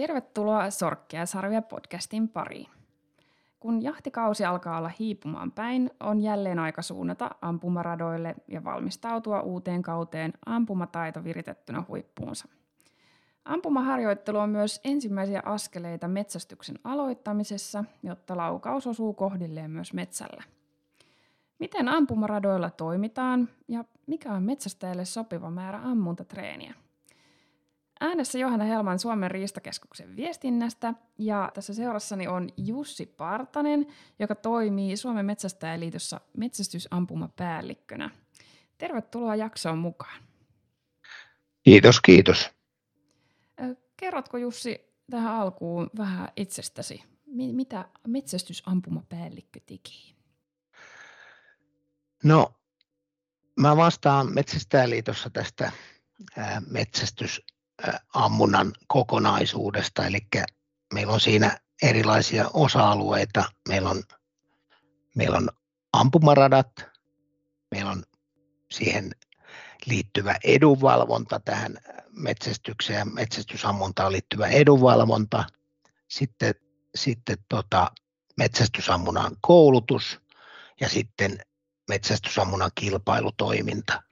[0.00, 2.66] Tervetuloa Sorkkia sarvia podcastin pariin.
[3.60, 10.32] Kun jahtikausi alkaa olla hiipumaan päin, on jälleen aika suunnata ampumaradoille ja valmistautua uuteen kauteen
[10.46, 12.48] ampumataito viritettynä huippuunsa.
[13.44, 20.42] Ampumaharjoittelu on myös ensimmäisiä askeleita metsästyksen aloittamisessa, jotta laukaus osuu kohdilleen myös metsällä.
[21.58, 26.74] Miten ampumaradoilla toimitaan ja mikä on metsästäjälle sopiva määrä ammuntatreeniä?
[28.00, 33.86] Äänessä Johanna Helman Suomen riistakeskuksen viestinnästä ja tässä seurassani on Jussi Partanen,
[34.18, 38.10] joka toimii Suomen Metsästäjäliitossa metsästysampumapäällikkönä.
[38.78, 40.22] Tervetuloa jaksoon mukaan.
[41.62, 42.50] Kiitos, kiitos.
[43.96, 47.02] Kerrotko Jussi tähän alkuun vähän itsestäsi?
[47.26, 50.14] Mitä metsästysampumapäällikkö teki?
[52.24, 52.54] No,
[53.56, 55.72] mä vastaan Metsästäjäliitossa tästä
[56.70, 57.42] metsästys
[58.14, 60.18] ammunnan kokonaisuudesta, eli
[60.94, 63.44] meillä on siinä erilaisia osa-alueita.
[63.68, 64.02] Meillä on,
[65.16, 65.48] meillä on
[65.92, 66.70] ampumaradat,
[67.70, 68.02] meillä on
[68.70, 69.10] siihen
[69.86, 71.78] liittyvä edunvalvonta tähän
[72.10, 75.44] metsästykseen ja metsästysammuntaan liittyvä edunvalvonta,
[76.08, 76.54] sitten,
[76.94, 77.90] sitten tota,
[78.36, 80.20] metsästysammunnan koulutus
[80.80, 81.38] ja sitten
[81.88, 84.02] metsästysammunnan kilpailutoiminta.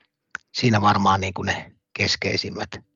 [0.54, 2.87] Siinä varmaan niin kuin ne keskeisimmät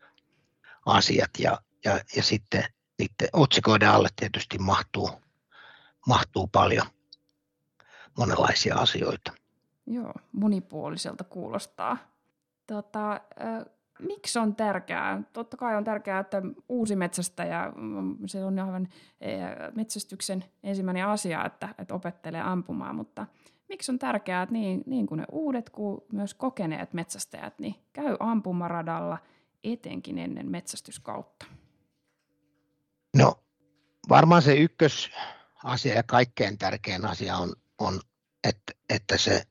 [0.86, 2.64] asiat ja, ja, ja sitten
[2.98, 5.10] niiden otsikoiden alle tietysti mahtuu,
[6.06, 6.86] mahtuu paljon
[8.18, 9.32] monenlaisia asioita.
[9.86, 11.96] Joo, monipuoliselta kuulostaa.
[12.66, 13.64] Tota, äh,
[13.98, 15.22] miksi on tärkeää?
[15.32, 18.88] Totta kai on tärkeää, että uusi metsästäjä, mm, se on aivan
[19.74, 23.26] metsästyksen ensimmäinen asia, että, että opettelee ampumaan, mutta
[23.68, 28.16] miksi on tärkeää, että niin, niin kuin ne uudet kuin myös kokeneet metsästäjät, niin käy
[28.20, 29.18] ampumaradalla–
[29.64, 31.46] etenkin ennen metsästyskautta?
[33.16, 33.44] No
[34.08, 38.00] varmaan se ykkösasia ja kaikkein tärkein asia on, on
[38.44, 39.42] että, että se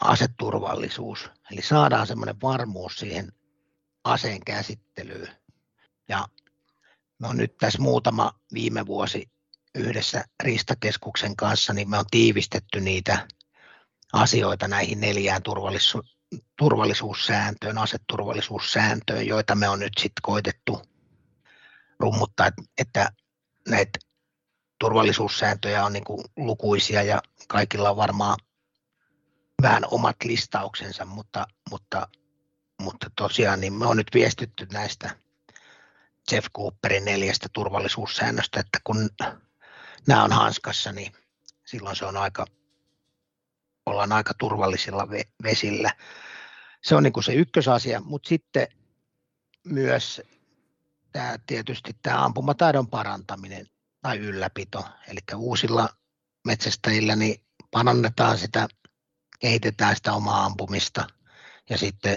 [0.00, 3.32] aseturvallisuus, eli saadaan semmoinen varmuus siihen
[4.04, 5.36] aseen käsittelyyn.
[6.08, 6.28] Ja
[7.18, 9.30] me on nyt tässä muutama viime vuosi
[9.74, 13.28] yhdessä Ristakeskuksen kanssa, niin me on tiivistetty niitä
[14.12, 16.13] asioita näihin neljään turvallisuus,
[16.58, 20.82] turvallisuussääntöön, aseturvallisuussääntöön, joita me on nyt sitten koitettu
[22.00, 23.12] rummuttaa, että
[23.68, 23.98] näitä
[24.78, 26.04] turvallisuussääntöjä on niin
[26.36, 28.36] lukuisia ja kaikilla on varmaan
[29.62, 32.08] vähän omat listauksensa, mutta, mutta,
[32.82, 35.16] mutta tosiaan niin me on nyt viestitty näistä
[36.32, 39.10] Jeff Cooperin neljästä turvallisuussäännöstä, että kun
[40.06, 41.12] nämä on hanskassa, niin
[41.64, 42.46] silloin se on aika,
[43.86, 45.08] ollaan aika turvallisilla
[45.42, 45.90] vesillä.
[46.84, 48.68] Se on niin kuin se ykkösasia, mutta sitten
[49.64, 50.22] myös
[51.12, 53.66] tämä, tietysti tämä ampumataidon parantaminen
[54.02, 55.88] tai ylläpito, eli uusilla
[56.44, 58.68] metsästäjillä niin parannetaan sitä,
[59.40, 61.06] kehitetään sitä omaa ampumista
[61.70, 62.16] ja sitten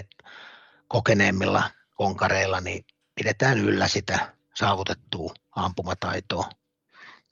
[0.88, 6.50] kokeneemmilla konkareilla niin pidetään yllä sitä saavutettua ampumataitoa.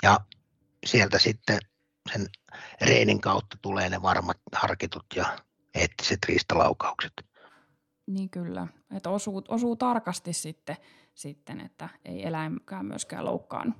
[0.03, 0.21] Ja
[0.87, 1.59] sieltä sitten
[2.13, 2.27] sen
[2.81, 5.39] reenin kautta tulee ne varmat harkitut ja
[5.77, 7.13] eettiset riistalaukaukset.
[8.07, 8.67] Niin kyllä,
[8.97, 10.77] että osuu, osuu tarkasti sitten,
[11.15, 13.79] sitten, että ei eläimkään myöskään loukkaannut.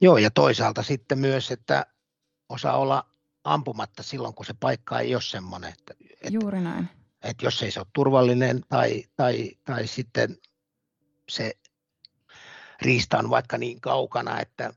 [0.00, 1.86] Joo, ja toisaalta sitten myös, että
[2.48, 3.06] osaa olla
[3.44, 5.72] ampumatta silloin, kun se paikka ei ole semmoinen.
[5.72, 5.94] Että,
[6.30, 6.88] Juuri näin.
[7.22, 10.36] Että jos ei se ole turvallinen tai, tai, tai sitten
[11.28, 11.52] se
[12.82, 14.74] riista on vaikka niin kaukana, että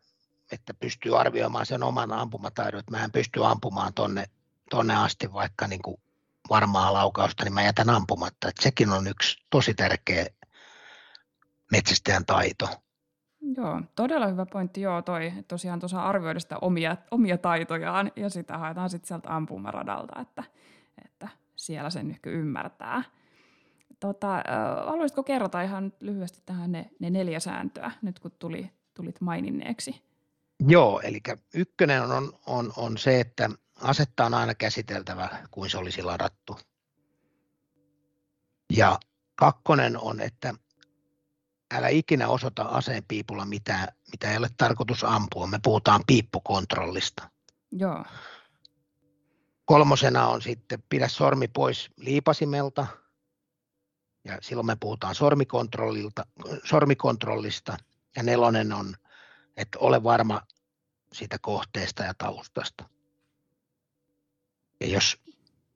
[0.52, 4.26] että pystyy arvioimaan sen oman ampumataidon, että mä en pysty ampumaan tonne,
[4.70, 6.02] tonne asti vaikka niin kuin
[6.52, 8.50] varmaa laukausta, niin mä jätän ampumatta.
[8.50, 10.26] Että sekin on yksi tosi tärkeä
[11.72, 12.70] metsästäjän taito.
[13.58, 14.82] Joo, todella hyvä pointti.
[14.82, 20.22] Joo, toi tosiaan tuossa arvioida sitä omia, omia taitojaan ja sitä haetaan sitten sieltä ampumaradalta,
[20.22, 20.44] että,
[21.06, 23.04] että siellä sen nyt ymmärtää.
[24.00, 24.44] Tota,
[24.86, 30.02] haluaisitko kerrata ihan lyhyesti tähän ne, ne neljä sääntöä, nyt kun tuli, tulit maininneeksi?
[30.68, 31.20] Joo, eli
[31.54, 33.50] ykkönen on, on, on se, että
[33.82, 36.60] asetta on aina käsiteltävä kuin se olisi ladattu.
[38.74, 39.00] Ja
[39.36, 40.54] kakkonen on, että
[41.74, 45.48] älä ikinä osoita aseen piipulla mitään, mitä ei ole tarkoitus ampua.
[45.48, 47.30] Me puhutaan piippukontrollista.
[47.72, 48.06] Joo.
[49.66, 52.88] Kolmosena on sitten pidä sormi pois liipasimelta.
[54.26, 56.26] Ja silloin me puhutaan sormikontrollilta,
[56.64, 57.78] sormikontrollista.
[58.16, 58.96] Ja nelonen on
[59.58, 60.42] että ole varma
[61.14, 62.90] siitä kohteesta ja taustasta.
[64.82, 65.18] Ja jos,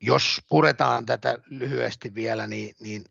[0.01, 3.05] jos puretaan tätä lyhyesti vielä, niin, niin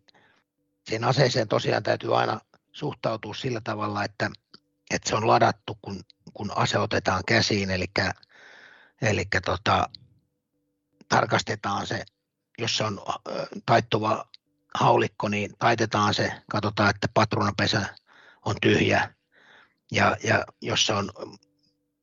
[0.91, 2.41] sen aseeseen tosiaan täytyy aina
[2.73, 4.31] suhtautua sillä tavalla, että,
[4.91, 6.00] että se on ladattu, kun,
[6.35, 7.87] kun ase otetaan käsiin, eli,
[9.02, 9.88] eli tota,
[11.08, 12.05] tarkastetaan se,
[12.58, 13.00] jos se on
[13.67, 14.29] taittuva
[14.75, 17.87] haulikko, niin taitetaan se, katsotaan, että patronapesä
[18.44, 19.14] on tyhjä,
[19.93, 21.11] ja, ja jos se on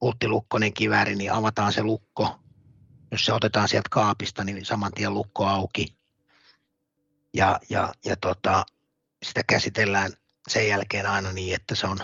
[0.02, 2.41] ulttilukkoinen kivääri, niin avataan se lukko.
[3.12, 5.98] Jos se otetaan sieltä kaapista, niin saman tien lukko auki.
[7.34, 8.66] Ja, ja, ja tota,
[9.24, 10.12] sitä käsitellään
[10.48, 11.98] sen jälkeen aina niin, että se on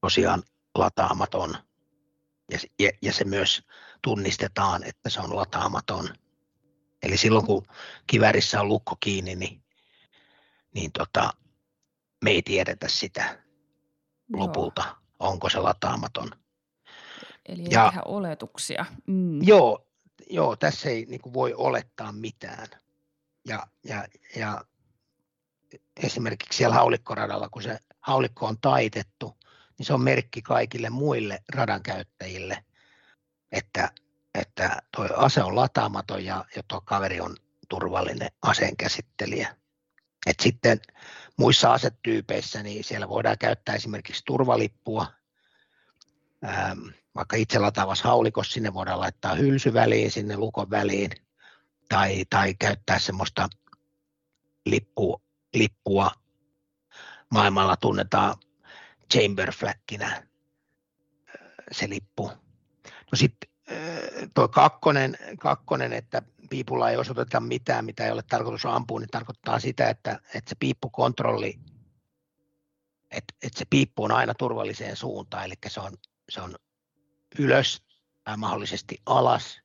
[0.00, 0.42] tosiaan
[0.74, 1.58] lataamaton.
[2.50, 3.62] Ja, ja, ja se myös
[4.02, 6.08] tunnistetaan, että se on lataamaton.
[7.02, 7.66] Eli silloin kun
[8.06, 9.62] kivärissä on lukko kiinni, niin,
[10.74, 11.32] niin tota,
[12.24, 13.22] me ei tiedetä sitä
[14.28, 14.40] Joo.
[14.40, 16.30] lopulta, onko se lataamaton.
[17.48, 18.84] Eli ei ja, tehdä oletuksia.
[19.06, 19.42] Mm.
[19.42, 19.86] Joo,
[20.30, 22.66] joo, tässä ei niin kuin, voi olettaa mitään.
[23.44, 24.04] Ja, ja,
[24.36, 24.64] ja
[26.02, 29.36] esimerkiksi siellä haulikkoradalla, kun se haulikko on taitettu,
[29.78, 32.64] niin se on merkki kaikille muille radan käyttäjille,
[33.52, 33.90] että,
[34.34, 37.36] että tuo ase on lataamaton ja, ja tuo kaveri on
[37.68, 39.56] turvallinen aseenkäsittelijä.
[40.26, 40.80] Et sitten
[41.36, 45.06] muissa asetyypeissä niin siellä voidaan käyttää esimerkiksi turvalippua,
[46.44, 51.10] ähm, vaikka itse lataavassa haulikossa sinne voidaan laittaa hylsy väliin, sinne lukon väliin,
[51.88, 53.48] tai, tai käyttää semmoista
[54.66, 55.22] lippu,
[55.54, 56.10] lippua,
[57.30, 58.34] maailmalla tunnetaan
[59.12, 60.22] chamber flagginä äh,
[61.72, 62.32] se lippu.
[62.84, 68.66] No sitten äh, tuo kakkonen, kakkonen, että piipulla ei osoiteta mitään, mitä ei ole tarkoitus
[68.66, 71.60] ampua, niin tarkoittaa sitä, että, että se piippukontrolli,
[73.10, 75.92] että, että se piippu on aina turvalliseen suuntaan, eli se on,
[76.28, 76.54] se on
[77.38, 77.82] ylös
[78.24, 79.60] tai mahdollisesti alas.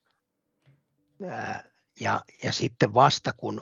[2.00, 3.62] Ja, ja sitten vasta kun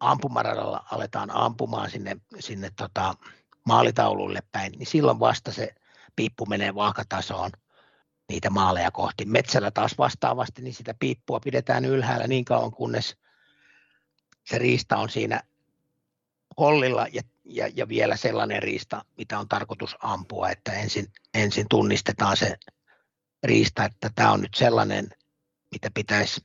[0.00, 3.14] ampumaradalla aletaan ampumaan sinne, sinne tota
[3.64, 5.74] maalitaululle päin, niin silloin vasta se
[6.16, 7.50] piippu menee vaakatasoon
[8.28, 9.24] niitä maaleja kohti.
[9.24, 13.16] Metsällä taas vastaavasti, niin sitä piippua pidetään ylhäällä niin kauan, kunnes
[14.44, 15.40] se riista on siinä
[16.58, 22.36] hollilla ja, ja, ja vielä sellainen riista, mitä on tarkoitus ampua, että ensin, ensin tunnistetaan
[22.36, 22.56] se
[23.42, 25.08] riista, että tämä on nyt sellainen,
[25.72, 26.40] mitä pitäisi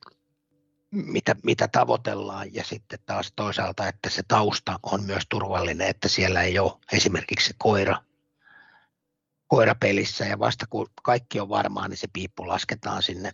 [0.92, 6.42] mitä, mitä tavoitellaan ja sitten taas toisaalta, että se tausta on myös turvallinen, että siellä
[6.42, 7.98] ei ole esimerkiksi se koira,
[9.48, 13.32] koirapelissä ja vasta kun kaikki on varmaa, niin se piippu lasketaan sinne,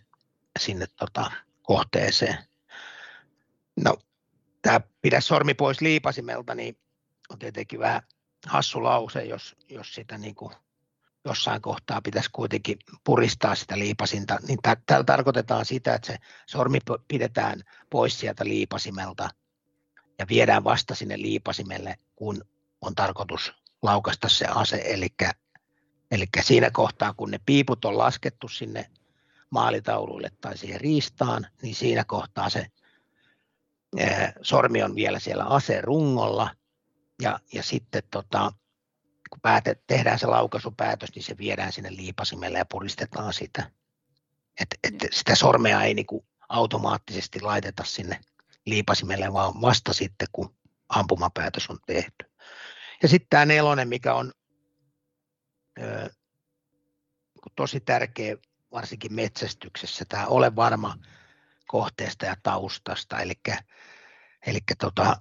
[0.58, 1.30] sinne tota,
[1.62, 2.38] kohteeseen.
[3.84, 3.96] No,
[4.62, 6.78] tämä pidä sormi pois liipasimelta, niin
[7.28, 8.02] on tietenkin vähän
[8.46, 10.54] hassu lause, jos, jos sitä niin kuin
[11.28, 16.78] jossain kohtaa pitäisi kuitenkin puristaa sitä liipasinta, niin täällä tarkoitetaan sitä, että se sormi
[17.08, 17.60] pidetään
[17.90, 19.30] pois sieltä liipasimelta
[20.18, 22.44] ja viedään vasta sinne liipasimelle, kun
[22.80, 23.52] on tarkoitus
[23.82, 25.08] laukasta se ase, eli,
[26.10, 28.90] eli siinä kohtaa, kun ne piiput on laskettu sinne
[29.50, 32.66] maalitauluille tai siihen riistaan, niin siinä kohtaa se
[34.42, 36.50] sormi on vielä siellä aseen rungolla,
[37.22, 38.52] ja, ja sitten tota,
[39.30, 43.70] kun päätet, tehdään se laukaisupäätös, niin se viedään sinne liipasimelle ja puristetaan sitä.
[44.60, 48.20] Et, et sitä sormea ei niinku automaattisesti laiteta sinne
[48.66, 50.56] liipasimelle, vaan vasta sitten, kun
[50.88, 52.30] ampumapäätös on tehty.
[53.02, 54.32] Ja sitten tämä nelonen, mikä on
[55.82, 56.10] ö,
[57.56, 58.36] tosi tärkeä
[58.72, 60.96] varsinkin metsästyksessä, tämä ole varma
[61.66, 63.34] kohteesta ja taustasta, eli,
[64.46, 65.16] eli tota,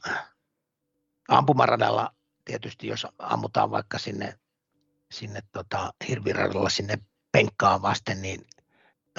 [1.27, 2.16] ampumaradalla
[2.47, 4.39] tietysti jos ammutaan vaikka sinne,
[5.11, 6.97] sinne tota, hirviradalla sinne
[7.31, 8.47] penkkaan vasten, niin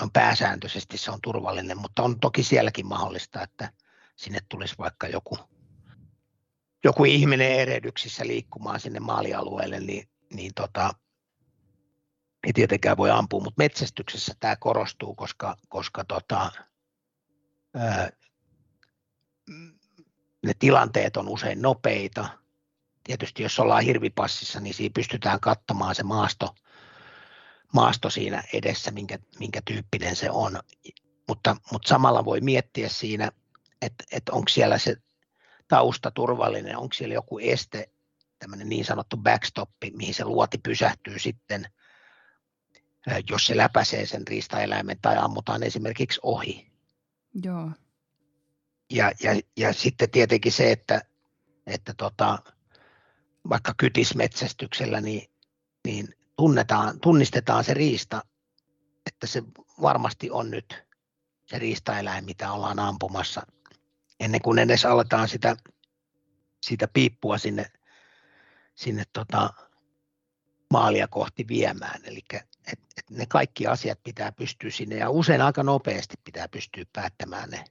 [0.01, 3.73] on pääsääntöisesti se on turvallinen, mutta on toki sielläkin mahdollista, että
[4.17, 5.39] sinne tulisi vaikka joku,
[6.85, 10.95] joku ihminen erehdyksissä liikkumaan sinne maalialueelle, niin, niin tota,
[12.47, 16.53] ei tietenkään voi ampua, mutta metsästyksessä tämä korostuu, koska, koska tota,
[17.75, 18.11] ää,
[20.47, 22.39] ne tilanteet on usein nopeita,
[23.09, 26.55] tietysti jos ollaan hirvipassissa, niin siinä pystytään katsomaan se maasto,
[27.73, 30.61] maasto siinä edessä, minkä, minkä tyyppinen se on.
[31.29, 33.33] Mutta, mutta samalla voi miettiä siinä,
[33.83, 34.97] että, että onko siellä se
[35.69, 37.91] tausta turvallinen, onko siellä joku este,
[38.39, 41.67] tämmöinen niin sanottu backstop, mihin se luoti pysähtyy sitten,
[43.31, 46.73] jos se läpäisee sen riistaeläimen tai ammutaan esimerkiksi ohi.
[47.45, 47.71] Joo.
[48.91, 51.03] Ja, ja, ja sitten tietenkin se, että,
[51.67, 52.39] että tota,
[53.49, 55.31] vaikka kytismetsästyksellä, niin,
[55.87, 58.23] niin tunnetaan, tunnistetaan se riista,
[59.07, 59.43] että se
[59.83, 60.85] varmasti on nyt
[61.47, 63.47] se riistaeläin, mitä ollaan ampumassa,
[64.21, 65.57] ennen kuin edes aletaan sitä,
[66.63, 67.67] sitä piippua sinne,
[68.75, 69.51] sinne tota,
[70.71, 72.01] maalia kohti viemään.
[72.05, 72.21] Eli
[72.73, 77.51] et, et ne kaikki asiat pitää pystyä sinne ja usein aika nopeasti pitää pystyä päättämään
[77.51, 77.65] ne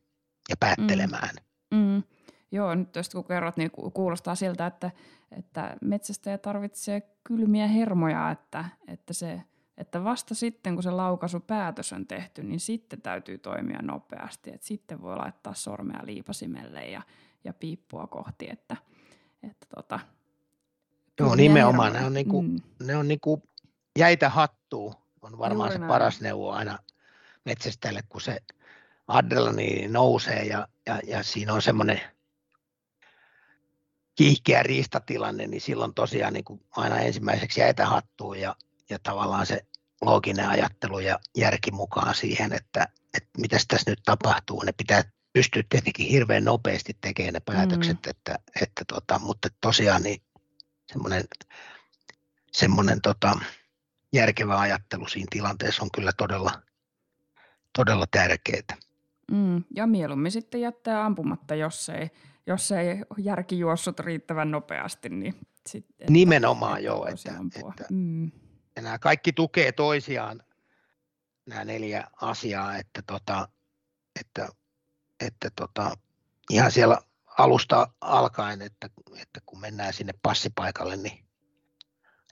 [0.50, 1.36] ja päättelemään.
[1.36, 1.78] Mm.
[1.78, 2.04] Mm.
[2.52, 4.92] Joo, nyt jos kun kerrot, niin kuulostaa siltä, että,
[5.32, 9.42] että metsästäjä tarvitsee kylmiä hermoja, että, että, se,
[9.78, 14.54] että vasta sitten, kun se laukaisupäätös on tehty, niin sitten täytyy toimia nopeasti.
[14.54, 17.02] Että sitten voi laittaa sormea liipasimelle ja,
[17.44, 18.78] ja piippua kohti, että,
[19.44, 20.00] että tota,
[21.20, 21.94] Joo, nimenomaan.
[21.94, 22.62] Ne on, niinku, mm.
[22.84, 23.44] ne on niinku
[24.00, 25.88] jäitä hattuu, on varmaan Juuri se näin.
[25.88, 26.80] paras neuvo aina
[27.46, 28.40] metsästäjälle, kun se
[29.08, 32.02] adrenaliini nousee ja, ja, ja siinä on semmoinen
[34.18, 38.56] kiihkeä riistatilanne, niin silloin tosiaan niin kuin aina ensimmäiseksi jäitä hattuun ja,
[38.90, 39.66] ja tavallaan se
[40.02, 44.64] looginen ajattelu ja järki mukaan siihen, että, että mitä tässä nyt tapahtuu.
[44.64, 48.10] Ne pitää pystyä tietenkin hirveän nopeasti tekemään ne päätökset, mm.
[48.10, 50.22] että, että tota, mutta tosiaan niin
[50.92, 51.24] semmoinen,
[52.52, 53.40] semmoinen tota,
[54.14, 56.62] järkevä ajattelu siinä tilanteessa on kyllä todella,
[57.78, 58.78] todella tärkeää.
[59.32, 62.10] Mm, ja mieluummin sitten jättää ampumatta, jos ei,
[62.48, 65.10] jos ei järki juossut riittävän nopeasti.
[65.10, 65.36] Niin
[65.68, 67.06] sitten, Nimenomaan joo.
[67.06, 67.32] Että,
[67.70, 68.32] että, mm.
[68.76, 70.44] ja nämä kaikki tukee toisiaan,
[71.46, 73.50] nämä neljä asiaa, että, tota,
[74.20, 74.50] että,
[75.20, 75.98] että tota,
[76.50, 77.02] ihan siellä
[77.38, 78.90] alusta alkaen, että,
[79.22, 81.26] että kun mennään sinne passipaikalle, niin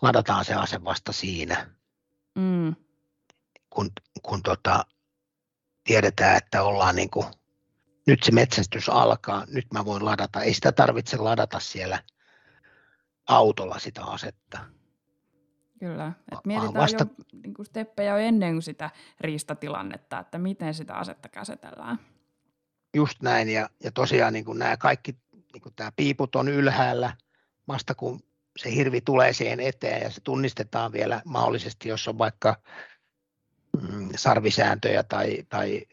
[0.01, 1.69] ladataan se ase vasta siinä.
[2.35, 2.75] Mm.
[3.69, 3.91] Kun,
[4.23, 4.85] kun tota,
[5.83, 7.25] tiedetään, että ollaan niin kuin,
[8.07, 10.41] nyt se metsästys alkaa, nyt mä voin ladata.
[10.41, 11.99] Ei sitä tarvitse ladata siellä
[13.27, 14.59] autolla sitä asetta.
[15.79, 17.07] Kyllä, että mietitään vasta...
[17.09, 21.99] jo niin kuin steppejä jo ennen kuin sitä riistatilannetta, että miten sitä asetta käsitellään.
[22.95, 25.15] Just näin, ja, ja tosiaan niin kuin nämä kaikki,
[25.53, 27.13] niin kuin tämä piiput on ylhäällä,
[27.67, 28.19] vasta kun
[28.57, 32.61] se hirvi tulee siihen eteen ja se tunnistetaan vielä mahdollisesti, jos on vaikka
[33.81, 35.85] mm, sarvisääntöjä tai, tai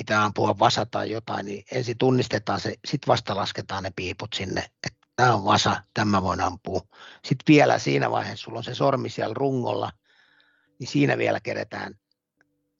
[0.00, 4.60] pitää ampua vasa tai jotain, niin ensin tunnistetaan se, sitten vasta lasketaan ne piiput sinne,
[4.60, 6.80] että tämä on vasa, tämä voin ampua.
[7.24, 9.92] Sitten vielä siinä vaiheessa, sulla on se sormi siellä rungolla,
[10.78, 11.94] niin siinä vielä keretään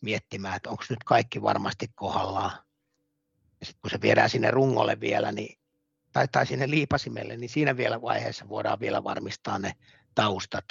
[0.03, 2.53] miettimään, että onko nyt kaikki varmasti kohdallaan.
[3.61, 5.59] Ja sitten kun se viedään sinne rungolle vielä, niin,
[6.13, 9.73] tai, tai sinne liipasimelle, niin siinä vielä vaiheessa voidaan vielä varmistaa ne
[10.15, 10.65] taustat.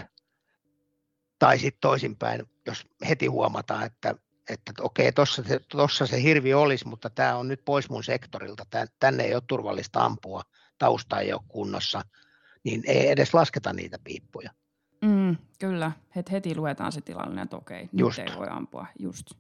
[1.40, 4.16] Tai sitten toisinpäin, jos heti huomataan, että,
[4.50, 8.64] että okei, tuossa se, tossa se hirvi olisi, mutta tämä on nyt pois mun sektorilta,
[9.00, 10.42] tänne ei ole turvallista ampua,
[10.78, 12.02] tausta ei ole kunnossa,
[12.64, 14.52] niin ei edes lasketa niitä piippuja.
[15.02, 18.20] Mm, kyllä, heti, heti luetaan se tilanne, että okei, nyt Just.
[18.20, 18.88] ei voi ampua.
[19.00, 19.32] Just.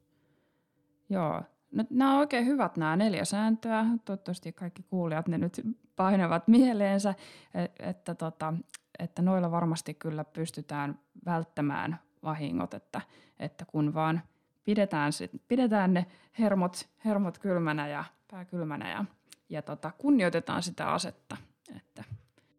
[1.09, 3.85] Joo, No, nämä on oikein hyvät nämä neljä sääntöä.
[4.05, 5.61] Toivottavasti kaikki kuulijat ne nyt
[5.95, 7.13] painavat mieleensä,
[7.53, 8.53] e, että, tota,
[8.99, 13.01] että noilla varmasti kyllä pystytään välttämään vahingot, että,
[13.39, 14.21] että kun vaan
[14.69, 16.05] pidetään, sit, pidetään ne
[16.39, 19.05] hermot, hermot kylmänä ja pää kylmänä ja,
[19.49, 21.37] ja tota, kunnioitetaan sitä asetta.
[21.75, 22.03] Että.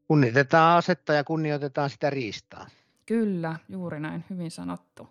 [0.08, 2.66] Kunnioitetaan asetta ja kunnioitetaan sitä riistaa.
[3.06, 5.08] Kyllä, juuri näin, hyvin sanottu.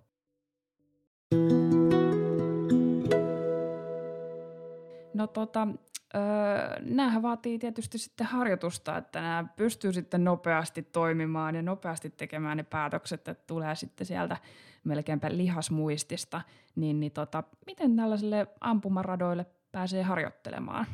[5.13, 5.67] No tota,
[6.15, 12.57] öö, näähän vaatii tietysti sitten harjoitusta, että nämä pystyy sitten nopeasti toimimaan ja nopeasti tekemään
[12.57, 14.37] ne päätökset, että tulee sitten sieltä
[14.83, 16.41] melkeinpä lihasmuistista.
[16.75, 20.85] Niin, niin tota, miten tällaisille ampumaradoille pääsee harjoittelemaan?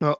[0.00, 0.16] No,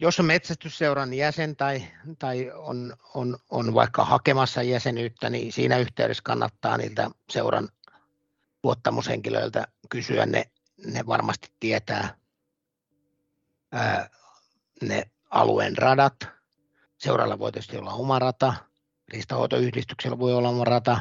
[0.00, 1.82] jos on metsästysseuran jäsen tai,
[2.18, 7.68] tai on, on, on vaikka hakemassa jäsenyyttä, niin siinä yhteydessä kannattaa niiltä seuran
[8.62, 10.44] luottamushenkilöiltä kysyä ne
[10.86, 12.14] ne varmasti tietää
[13.72, 14.10] ää,
[14.82, 16.14] ne alueen radat.
[16.98, 18.54] Seuralla voi tietysti olla oma rata,
[19.08, 21.00] riistahoitoyhdistyksellä voi olla oma rata,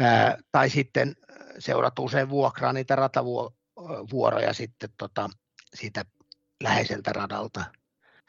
[0.00, 1.16] ää, tai sitten
[1.58, 5.30] seurat usein vuokraa niitä ratavuoroja sitten tota,
[5.74, 6.04] siitä
[6.62, 7.64] läheiseltä radalta.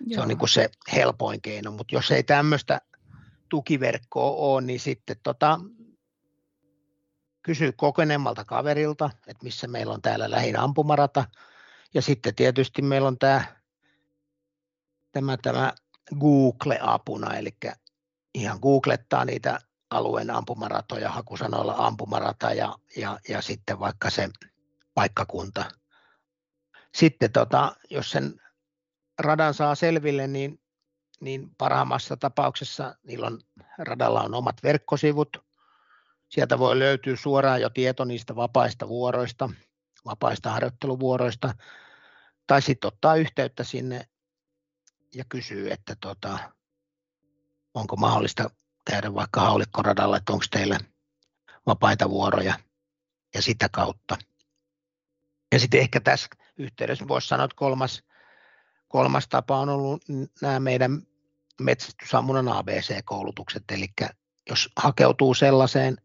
[0.06, 0.16] Joo.
[0.16, 2.82] Se on niin kuin se helpoin keino, mutta jos ei tämmöistä
[3.50, 5.60] tukiverkkoa ole, niin sitten tota,
[7.42, 11.26] kysyä kokeneemmalta kaverilta, että missä meillä on täällä lähin ampumarata.
[11.94, 13.44] Ja sitten tietysti meillä on tämä,
[15.12, 15.74] tämä, tämä
[16.20, 17.50] Google-apuna, eli
[18.34, 24.30] ihan googlettaa niitä alueen ampumaratoja hakusanoilla ampumarata ja, ja, ja sitten vaikka se
[24.94, 25.66] paikkakunta.
[26.96, 28.42] Sitten tota, jos sen
[29.20, 30.60] radan saa selville, niin,
[31.22, 33.40] niin parhaimmassa tapauksessa niillä on,
[33.78, 35.38] radalla on omat verkkosivut,
[36.32, 39.50] Sieltä voi löytyä suoraan jo tieto niistä vapaista vuoroista,
[40.06, 41.56] vapaista harjoitteluvuoroista,
[42.48, 44.08] tai sitten ottaa yhteyttä sinne
[45.16, 46.40] ja kysyy, että tota,
[47.74, 48.50] onko mahdollista
[48.86, 50.80] käydä vaikka haulikkoradalla, että onko teillä
[51.66, 52.54] vapaita vuoroja
[53.34, 54.18] ja sitä kautta.
[55.52, 56.28] Ja sitten ehkä tässä
[56.58, 58.04] yhteydessä voisi sanoa, että kolmas,
[58.88, 60.04] kolmas tapa on ollut
[60.42, 61.02] nämä meidän
[61.60, 63.88] metsästysammunnan ABC-koulutukset, eli
[64.50, 65.98] jos hakeutuu sellaiseen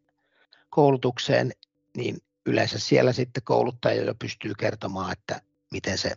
[0.69, 1.51] koulutukseen,
[1.97, 6.15] niin yleensä siellä sitten kouluttaja jo pystyy kertomaan, että miten se,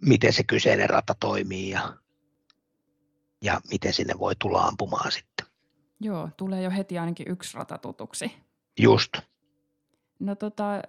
[0.00, 1.96] miten se kyseinen rata toimii ja,
[3.42, 5.46] ja miten sinne voi tulla ampumaan sitten.
[6.00, 8.32] Joo, tulee jo heti ainakin yksi rata tutuksi.
[8.78, 9.12] Just.
[10.18, 10.80] No tota, ö,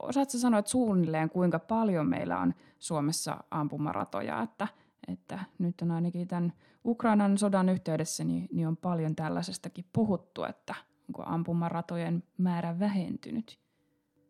[0.00, 4.68] osaatko sanoa, että suunnilleen kuinka paljon meillä on Suomessa ampumaratoja, että,
[5.08, 6.52] että nyt on ainakin tämän
[6.84, 10.74] Ukrainan sodan yhteydessä niin, niin on paljon tällaisestakin puhuttu, että
[11.10, 13.58] onko ampumaratojen määrä vähentynyt?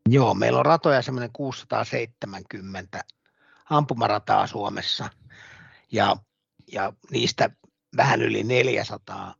[0.08, 3.04] Joo, meillä on ratoja semmoinen 670
[3.70, 5.10] ampumarataa Suomessa
[5.92, 6.16] ja,
[6.72, 7.50] ja niistä
[7.96, 9.34] vähän yli 400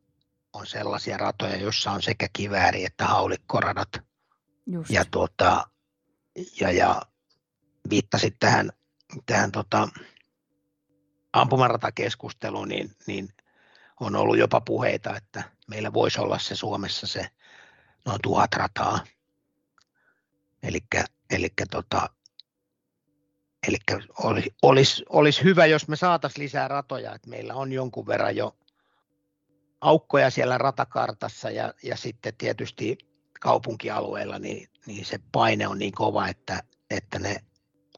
[0.52, 3.88] on sellaisia ratoja, joissa on sekä kivääri että haulikkoradat.
[4.66, 4.90] Just.
[4.90, 5.66] Ja, tuota,
[6.61, 7.02] ja, ja
[7.90, 8.70] viittasit tähän,
[9.26, 9.88] tähän tota,
[11.32, 13.28] ampumaratakeskusteluun, niin, niin
[14.00, 17.26] on ollut jopa puheita, että meillä voisi olla se Suomessa se
[18.04, 19.00] noin tuhat rataa.
[21.30, 22.09] Eli tota,
[24.25, 28.57] olisi, olisi, olisi hyvä, jos me saataisiin lisää ratoja, että meillä on jonkun verran jo
[29.80, 32.99] aukkoja siellä ratakartassa ja, ja sitten tietysti
[33.40, 37.37] kaupunkialueilla niin, niin se paine on niin kova, että, että ne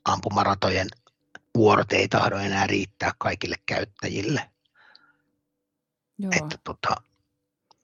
[0.05, 0.89] ampumaratojen
[1.55, 4.52] vuorot ei tahdo enää riittää kaikille käyttäjille.
[6.23, 6.33] Joo.
[6.43, 6.97] Että tota,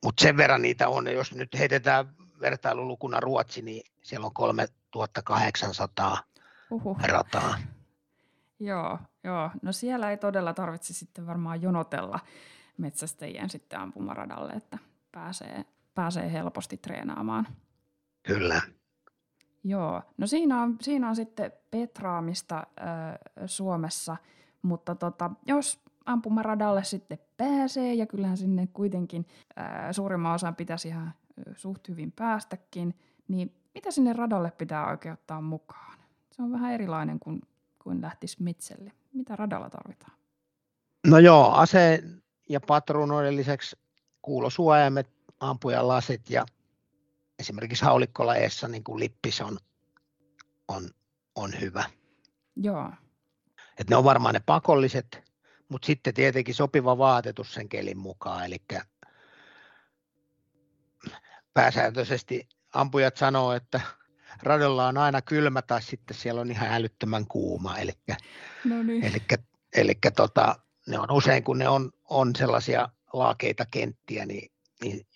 [0.04, 2.07] mutta sen verran niitä on, jos nyt heitetään
[2.40, 6.18] vertailulukuna Ruotsi, niin siellä on 3800
[6.70, 6.98] Uhuh.
[7.01, 7.59] rataa.
[8.61, 12.20] Joo, joo, no siellä ei todella tarvitse sitten varmaan jonotella
[12.79, 14.79] metsästäjien sitten ampumaradalle, että
[15.12, 17.46] pääsee, pääsee helposti treenaamaan.
[18.22, 18.62] Kyllä.
[19.64, 24.16] Joo, no siinä on, siinä on sitten petraamista äh, Suomessa,
[24.62, 31.14] mutta tota, jos ampumaradalle sitten pääsee, ja kyllähän sinne kuitenkin ää, suurimman osan pitäisi ihan
[31.57, 32.94] suht hyvin päästäkin,
[33.29, 35.99] niin mitä sinne radalle pitää oikeuttaa mukaan?
[36.33, 37.42] Se on vähän erilainen kuin,
[37.83, 38.92] kuin lähtisi metselle.
[39.12, 40.12] Mitä radalla tarvitaan?
[41.07, 42.03] No joo, ase
[42.49, 43.77] ja patruunoiden lisäksi
[44.23, 46.47] kuulosuojaimet, ampujan lasit ja
[47.38, 49.59] esimerkiksi haulikkolajeessa niin kuin lippis on,
[50.68, 50.90] on,
[51.35, 51.85] on hyvä.
[52.57, 52.90] Joo.
[53.79, 55.27] Et ne on varmaan ne pakolliset,
[55.68, 58.57] mutta sitten tietenkin sopiva vaatetus sen kelin mukaan, eli
[61.54, 63.81] pääsääntöisesti ampujat sanoo, että
[64.42, 67.92] radolla on aina kylmä tai sitten siellä on ihan älyttömän kuuma, eli,
[68.64, 69.04] no niin.
[69.04, 69.22] eli,
[69.76, 74.52] eli tota, ne on usein kun ne on, on sellaisia laakeita kenttiä, niin,
[74.83, 75.07] niin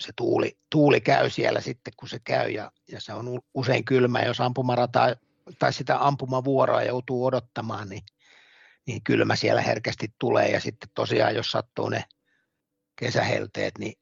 [0.00, 4.20] se tuuli, tuuli käy siellä sitten, kun se käy, ja, ja se on usein kylmä,
[4.20, 5.16] jos ampumarata
[5.58, 8.02] tai sitä ampumavuoroa joutuu odottamaan, niin
[8.88, 12.04] niin kylmä siellä herkästi tulee ja sitten tosiaan jos sattuu ne
[12.96, 13.94] kesähelteet, niin,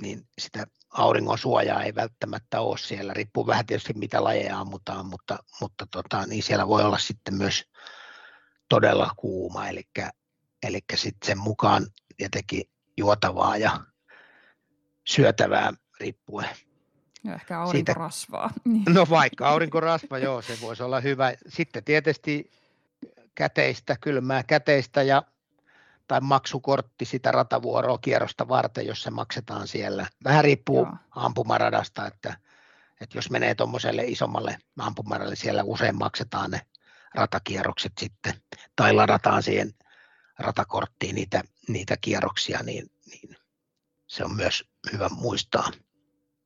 [0.00, 5.38] niin sitä auringon suojaa ei välttämättä ole siellä, riippuu vähän tietysti mitä lajeja ammutaan, mutta,
[5.60, 7.64] mutta tota, niin siellä voi olla sitten myös
[8.68, 9.82] todella kuuma, eli,
[10.62, 12.62] eli sitten sen mukaan tietenkin
[12.96, 13.80] juotavaa ja
[15.06, 16.48] syötävää riippuen.
[17.24, 18.50] Ja ehkä aurinkorasvaa.
[18.62, 21.32] Siitä, no vaikka aurinkorasva, joo, se voisi olla hyvä.
[21.48, 22.50] Sitten tietysti
[23.34, 25.22] käteistä, kylmää käteistä ja,
[26.08, 30.06] tai maksukortti sitä ratavuoroa kierrosta varten, jos se maksetaan siellä.
[30.24, 30.96] Vähän riippuu Joo.
[31.10, 32.36] ampumaradasta, että,
[33.00, 36.60] että jos menee tuommoiselle isommalle ampumaralle, siellä usein maksetaan ne
[37.14, 38.34] ratakierrokset sitten,
[38.76, 39.74] tai ladataan siihen
[40.38, 43.36] ratakorttiin niitä, niitä kierroksia, niin, niin
[44.06, 45.70] se on myös hyvä muistaa.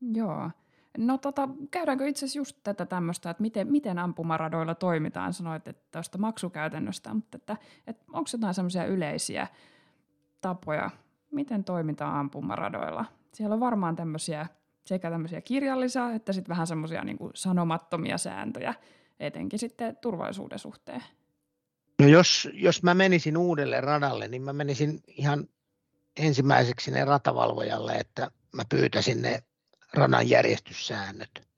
[0.00, 0.50] Joo.
[0.98, 5.88] No tota, käydäänkö itse asiassa just tätä tämmöistä, että miten, miten ampumaradoilla toimitaan, sanoit että
[5.92, 7.56] tuosta maksukäytännöstä, mutta että,
[7.86, 9.46] että onko jotain semmoisia yleisiä
[10.40, 10.90] tapoja,
[11.30, 13.04] miten toimitaan ampumaradoilla?
[13.34, 14.46] Siellä on varmaan tämmöisiä
[14.86, 18.74] sekä tämmöisiä kirjallisia että sitten vähän semmoisia niin sanomattomia sääntöjä,
[19.20, 21.02] etenkin sitten turvallisuuden suhteen.
[21.98, 25.48] No jos, jos mä menisin uudelle radalle, niin mä menisin ihan
[26.16, 29.42] ensimmäiseksi ne ratavalvojalle, että mä pyytäisin ne
[29.94, 31.48] radan järjestyssäännöt.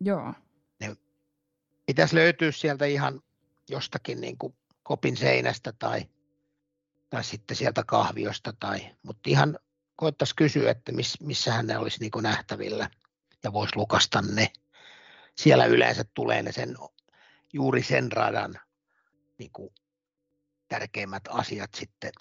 [0.00, 0.34] Joo.
[0.80, 0.96] Ne
[1.86, 3.22] pitäisi löytyä sieltä ihan
[3.68, 6.06] jostakin niin kuin kopin seinästä tai,
[7.10, 9.58] tai sitten sieltä kahviosta, tai, mutta ihan
[9.96, 12.90] koettaisiin kysyä, että miss, missähän ne olisi niin kuin nähtävillä
[13.42, 14.52] ja voisi lukasta ne.
[15.36, 16.76] Siellä yleensä tulee ne sen,
[17.52, 18.60] juuri sen radan
[19.38, 19.74] niin kuin
[20.68, 22.12] tärkeimmät asiat sitten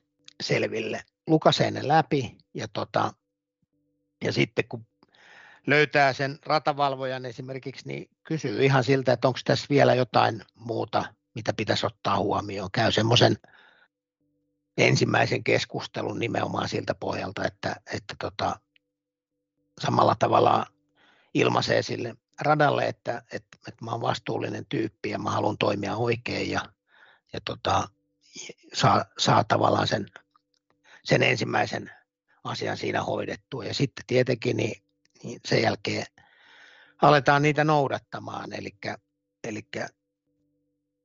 [0.44, 1.04] selville.
[1.28, 3.14] Lukasee ne läpi ja, tota,
[4.24, 4.88] ja sitten kun
[5.68, 11.54] löytää sen ratavalvojan esimerkiksi, niin kysyy ihan siltä, että onko tässä vielä jotain muuta, mitä
[11.54, 12.72] pitäisi ottaa huomioon.
[12.72, 13.38] Käy semmoisen
[14.78, 18.60] ensimmäisen keskustelun nimenomaan siltä pohjalta, että, että tota,
[19.82, 20.66] samalla tavalla
[21.34, 26.52] ilmaisee sille radalle, että, että, että mä olen vastuullinen tyyppi ja mä haluan toimia oikein
[26.52, 26.62] ja,
[27.34, 27.90] ja tota,
[28.74, 30.06] saa, saa tavallaan sen,
[31.04, 31.92] sen ensimmäisen
[32.44, 33.66] asian siinä hoidettua.
[33.66, 34.82] Ja sitten tietenkin niin,
[35.24, 36.06] niin sen jälkeen
[37.02, 38.76] aletaan niitä noudattamaan, eli,
[39.44, 39.68] eli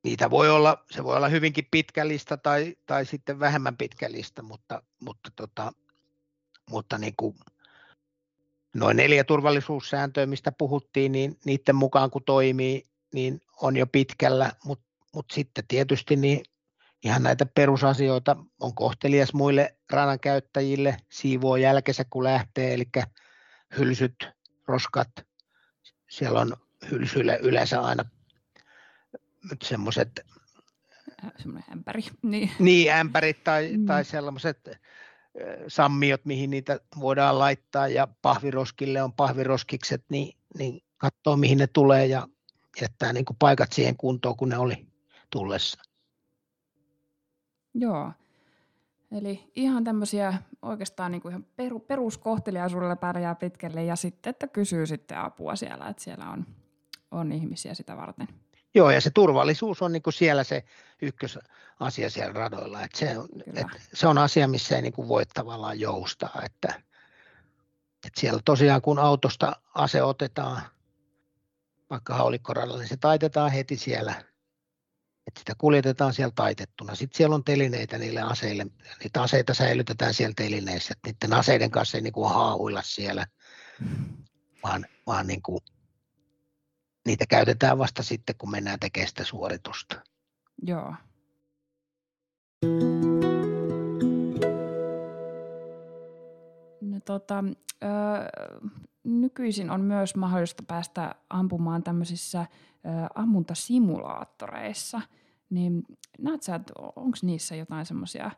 [0.02, 4.42] niitä voi olla, se voi olla hyvinkin pitkä lista tai, tai sitten vähemmän pitkä lista,
[4.42, 5.72] mutta, mutta, tota,
[6.70, 7.36] mutta niin kuin
[8.74, 14.84] noin neljä turvallisuussääntöä, mistä puhuttiin, niin niiden mukaan kun toimii, niin on jo pitkällä, mutta
[15.14, 16.42] mut sitten tietysti niin
[17.04, 22.84] ihan näitä perusasioita on kohtelias muille radan käyttäjille, siivoo jälkensä kun lähtee, eli
[23.78, 24.28] hylsyt,
[24.66, 25.08] roskat,
[26.10, 26.56] siellä on
[26.90, 28.04] hylsyille yleensä aina
[29.62, 30.26] semmoiset
[31.38, 32.02] semmoinen ämpäri.
[32.22, 33.86] Niin, niin ämpärit tai, mm.
[33.86, 34.70] tai sellaiset
[35.68, 42.06] sammiot, mihin niitä voidaan laittaa ja pahviroskille on pahviroskikset, niin, niin katsoo mihin ne tulee
[42.06, 42.28] ja
[42.80, 44.86] jättää niin kuin paikat siihen kuntoon, kun ne oli
[45.30, 45.82] tullessa.
[47.74, 48.12] Joo.
[49.14, 54.86] Eli ihan tämmöisiä oikeastaan niin kuin ihan peru, peruskohteliaisuudella pärjää pitkälle ja sitten, että kysyy
[54.86, 56.46] sitten apua siellä, että siellä on,
[57.10, 58.28] on ihmisiä sitä varten.
[58.74, 60.64] Joo, ja se turvallisuus on niin kuin siellä se
[61.02, 62.82] ykkösasia siellä radoilla.
[62.82, 66.42] Että se, on, että se on asia, missä ei niin kuin voi tavallaan joustaa.
[66.44, 66.68] Että,
[68.06, 70.62] että siellä tosiaan kun autosta ase otetaan,
[71.90, 74.14] vaikka haulikkoradalla, niin se taitetaan heti siellä.
[75.26, 76.94] Että sitä kuljetetaan siellä taitettuna.
[76.94, 78.66] Sitten siellä on telineitä niille aseille.
[79.02, 80.94] Niitä aseita säilytetään siellä telineissä.
[80.94, 83.26] Että niiden aseiden kanssa ei niin kuin haahuilla siellä,
[84.62, 85.60] vaan, vaan niin kuin
[87.06, 90.02] niitä käytetään vasta sitten, kun mennään tekemään sitä suoritusta.
[90.62, 90.94] Joo.
[96.80, 97.44] No, tota,
[97.82, 97.86] ö,
[99.04, 102.46] nykyisin on myös mahdollista päästä ampumaan tämmöisissä ö,
[103.14, 105.00] ammuntasimulaattoreissa.
[105.50, 105.82] Niin
[106.18, 108.30] näet sä, että onko niissä jotain semmoisia,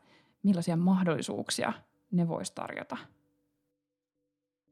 [0.42, 1.72] millaisia mahdollisuuksia
[2.10, 2.96] ne voisi tarjota?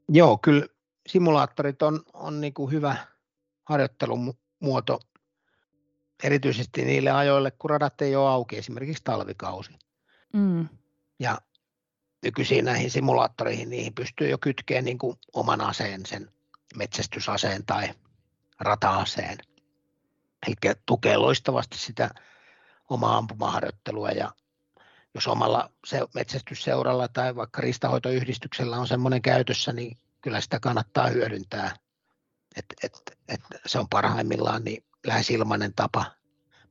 [0.09, 0.65] Joo, kyllä
[1.07, 2.95] simulaattorit on, on niin kuin hyvä,
[3.63, 4.99] harjoittelumuoto
[6.23, 9.71] erityisesti niille ajoille, kun radat ei ole auki, esimerkiksi talvikausi.
[10.33, 10.67] Mm.
[11.19, 11.37] Ja
[12.25, 16.31] nykyisiin näihin simulaattoreihin niihin pystyy jo kytkemään niin kuin oman aseen, sen
[16.75, 17.89] metsästysaseen tai
[18.59, 19.37] rata-aseen.
[20.47, 22.09] Eli tukee loistavasti sitä
[22.89, 24.31] omaa ampumaharjoittelua ja
[25.13, 31.75] jos omalla se metsästysseuralla tai vaikka ristahoitoyhdistyksellä on semmoinen käytössä, niin kyllä sitä kannattaa hyödyntää
[32.55, 36.05] et, et, et se on parhaimmillaan niin lähes ilmainen tapa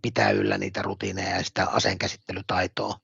[0.02, 3.00] pitää yllä niitä rutiineja ja sitä aseenkäsittelytaitoa.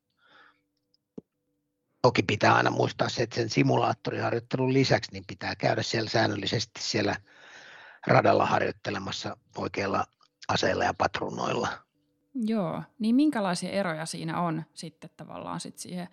[2.03, 7.17] Toki pitää aina muistaa se, että sen simulaattoriharjoittelun lisäksi niin pitää käydä siellä säännöllisesti siellä
[8.07, 10.05] radalla harjoittelemassa oikeilla
[10.49, 11.69] aseilla ja patruunoilla.
[12.35, 16.09] Joo, niin minkälaisia eroja siinä on sitten tavallaan sit siihen,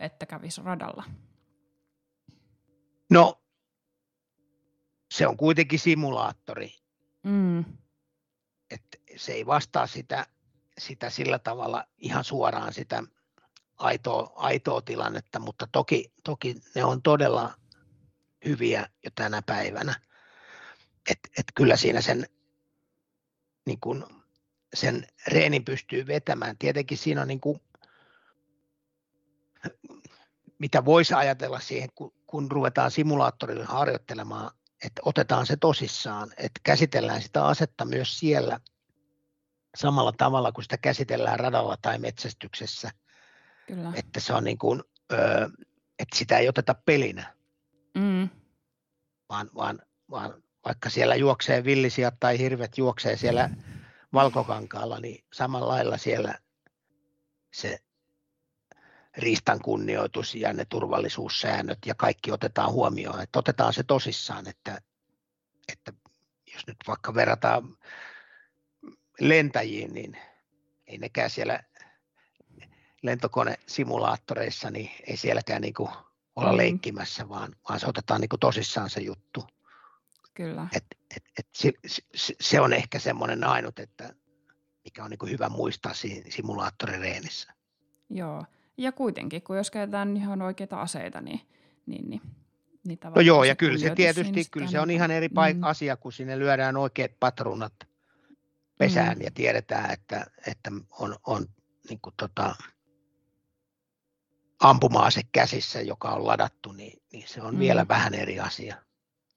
[0.00, 1.04] että kävisi radalla?
[3.10, 3.42] No
[5.10, 6.74] se on kuitenkin simulaattori.
[7.22, 7.64] Mm.
[8.70, 8.82] Et
[9.16, 10.26] se ei vastaa sitä,
[10.78, 13.02] sitä sillä tavalla ihan suoraan sitä
[13.80, 17.54] aitoa, aitoa tilannetta, mutta toki, toki ne on todella
[18.44, 20.00] hyviä jo tänä päivänä.
[21.10, 22.26] Et, et kyllä siinä sen,
[23.66, 24.06] niin kun,
[24.74, 26.58] sen reenin pystyy vetämään.
[26.58, 27.60] Tietenkin siinä on niin kun,
[30.58, 34.50] mitä voisi ajatella siihen, kun, kun ruvetaan simulaattorilla harjoittelemaan
[34.84, 38.60] että otetaan se tosissaan, että käsitellään sitä asetta myös siellä
[39.76, 42.90] samalla tavalla kuin sitä käsitellään radalla tai metsästyksessä.
[43.70, 43.92] Kyllä.
[43.94, 44.82] Että se on niin kuin,
[45.98, 47.34] että sitä ei oteta pelinä,
[47.94, 48.28] mm.
[49.28, 53.50] vaan, vaan, vaan vaikka siellä juoksee villisiat tai hirvet juoksee siellä
[54.12, 56.38] valkokankaalla, niin samalla lailla siellä
[57.52, 57.78] se
[59.16, 64.80] riistan kunnioitus ja ne turvallisuussäännöt ja kaikki otetaan huomioon, että otetaan se tosissaan, että,
[65.72, 65.92] että
[66.54, 67.78] jos nyt vaikka verrataan
[69.20, 70.18] lentäjiin, niin
[70.86, 71.62] ei nekään siellä
[73.02, 75.88] lentokonesimulaattoreissa, niin ei sielläkään niin kuin
[76.36, 76.56] olla mm.
[76.56, 79.44] leikkimässä, vaan, vaan se otetaan niin kuin tosissaan se juttu.
[80.34, 80.68] Kyllä.
[80.76, 80.84] Et,
[81.16, 81.72] et, et se,
[82.40, 84.14] se on ehkä semmoinen ainut, että
[84.84, 87.52] mikä on niin kuin hyvä muistaa siinä simulaattorireenissä.
[88.10, 88.44] Joo,
[88.76, 91.40] Ja kuitenkin, kun jos käytetään ihan oikeita aseita, niin,
[91.86, 92.20] niin, niin,
[92.86, 95.62] niin No joo, ja kyllä se tietysti, kyllä se on ihan eri paik- mm.
[95.62, 97.72] asia, kun sinne lyödään oikeat patruunat
[98.78, 99.24] pesään mm.
[99.24, 101.46] ja tiedetään, että, että on, on
[101.88, 102.54] niin kuin tota,
[104.60, 107.60] ampuma-ase käsissä, joka on ladattu, niin, niin se on mm.
[107.60, 108.76] vielä vähän eri asia.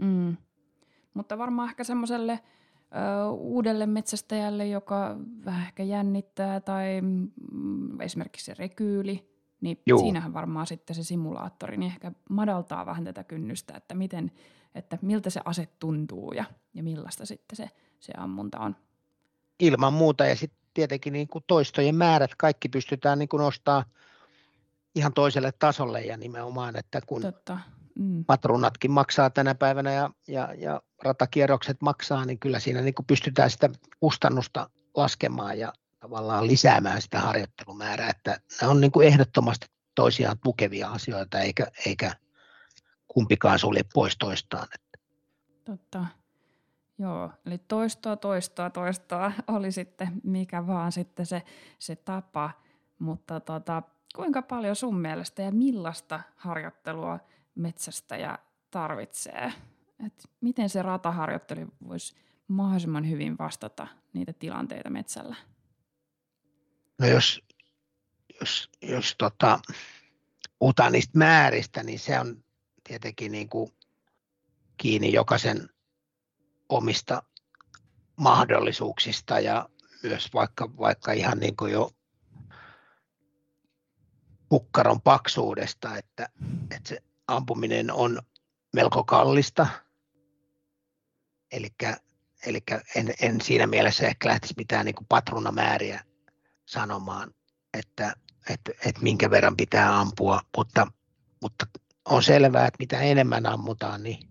[0.02, 0.38] Mm.
[1.14, 2.40] Mutta varmaan ehkä semmoiselle
[3.32, 10.00] uudelle metsästäjälle, joka vähän ehkä jännittää, tai mm, esimerkiksi se rekyyli, niin Juu.
[10.00, 14.32] siinähän varmaan sitten se simulaattori niin ehkä madaltaa vähän tätä kynnystä, että, miten,
[14.76, 18.76] että miltä se ase tuntuu ja, ja millaista sitten se, se ammunta on.
[19.60, 23.86] Ilman muuta ja sitten tietenkin niin kuin toistojen määrät kaikki pystytään niin kuin nostaa
[24.96, 27.60] ihan toiselle tasolle ja nimenomaan, että kun Totta.
[28.00, 28.26] Mm.
[28.26, 33.70] patruunatkin maksaa tänä päivänä ja, ja, ja ratakierrokset maksaa, niin kyllä siinä niin pystytään sitä
[34.00, 40.90] kustannusta laskemaan ja tavallaan lisäämään sitä harjoittelumäärää, että ne on niin kuin ehdottomasti toisiaan tukevia
[40.90, 42.16] asioita, eikä, eikä
[43.08, 44.68] kumpikaan sulje pois toistaan.
[45.64, 46.06] Totta.
[46.98, 51.42] Joo, eli toistoa, toistoa, toistoa oli sitten mikä vaan sitten se,
[51.80, 52.52] se tapa,
[53.00, 53.84] mutta tota,
[54.16, 57.20] kuinka paljon sun mielestä ja millaista harjoittelua
[57.56, 58.38] metsästäjä
[58.72, 59.54] tarvitsee?
[60.06, 62.16] Et miten se rataharjoittelu voisi
[62.48, 65.36] mahdollisimman hyvin vastata niitä tilanteita metsällä?
[67.00, 67.42] No jos,
[68.40, 69.60] jos, jos tota,
[70.60, 72.44] puhutaan niistä määristä, niin se on
[72.84, 73.72] tietenkin niin kuin
[74.78, 75.70] kiinni jokaisen
[76.70, 77.24] omista
[78.16, 79.70] mahdollisuuksista ja
[80.04, 81.92] myös vaikka, vaikka ihan niin kuin jo
[84.54, 86.30] kukkaron paksuudesta, että,
[86.76, 88.22] että se ampuminen on
[88.74, 89.68] melko kallista.
[91.52, 92.64] Eli
[92.96, 96.04] en, en siinä mielessä ehkä lähtisi mitään niin patronamääriä
[96.66, 97.34] sanomaan,
[97.74, 98.14] että,
[98.50, 100.88] että, että minkä verran pitää ampua, mutta,
[101.42, 101.66] mutta
[102.06, 104.30] on selvää, että mitä enemmän ammutaan, niin,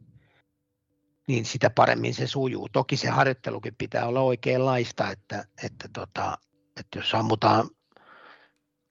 [1.29, 2.69] niin sitä paremmin se sujuu.
[2.69, 6.39] Toki se harjoittelukin pitää olla oikeanlaista, että, että, tota,
[6.77, 7.71] että jos ammutaan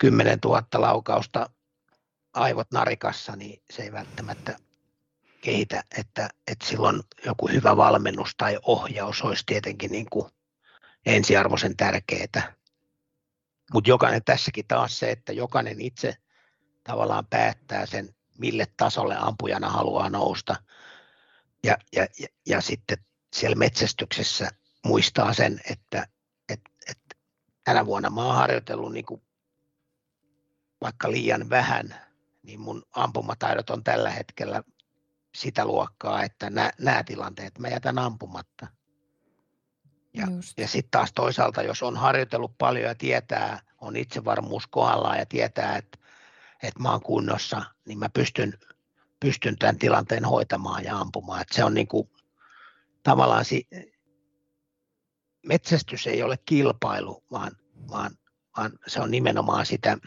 [0.01, 1.49] 10 000 laukausta
[2.33, 4.57] aivot narikassa, niin se ei välttämättä
[5.41, 10.31] kehitä, että, että silloin joku hyvä valmennus tai ohjaus olisi tietenkin niin kuin
[11.05, 12.53] ensiarvoisen tärkeää.
[13.73, 16.17] Mutta jokainen tässäkin taas se, että jokainen itse
[16.83, 20.55] tavallaan päättää sen, mille tasolle ampujana haluaa nousta.
[21.63, 22.97] Ja, ja, ja, ja sitten
[23.33, 24.49] siellä metsästyksessä
[24.85, 26.07] muistaa sen, että,
[26.49, 27.15] että, että
[27.63, 29.21] tänä vuonna mä oon harjoitellut niin kuin
[30.81, 31.95] vaikka liian vähän,
[32.43, 34.63] niin mun ampumataidot on tällä hetkellä
[35.35, 38.67] sitä luokkaa, että nämä, tilanteet mä jätän ampumatta.
[40.13, 45.25] Ja, ja sitten taas toisaalta, jos on harjoitellut paljon ja tietää, on itsevarmuus kohdallaan ja
[45.25, 45.97] tietää, että,
[46.63, 48.53] että mä oon kunnossa, niin mä pystyn,
[49.19, 51.41] pystyn tämän tilanteen hoitamaan ja ampumaan.
[51.41, 52.09] Et se on niin kuin,
[53.03, 53.67] tavallaan si,
[55.45, 57.51] metsästys ei ole kilpailu, vaan,
[57.89, 58.11] vaan,
[58.57, 59.97] vaan se on nimenomaan sitä,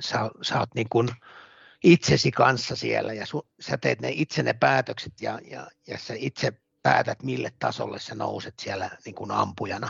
[0.00, 1.08] sä, sä oot niin kuin
[1.84, 6.14] itsesi kanssa siellä ja su, sä teet ne itse ne päätökset ja, ja, ja sä
[6.16, 6.52] itse
[6.82, 9.88] päätät, mille tasolle sä nouset siellä niin kuin ampujana.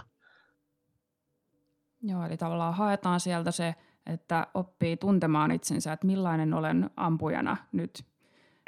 [2.03, 3.75] Joo, eli tavallaan haetaan sieltä se,
[4.07, 8.05] että oppii tuntemaan itsensä, että millainen olen ampujana nyt.